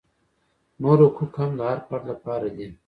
نور 0.81 0.97
حقوق 1.05 1.33
هم 1.41 1.51
د 1.57 1.61
هر 1.69 1.79
فرد 1.87 2.03
لپاره 2.11 2.47
دي. 2.55 2.67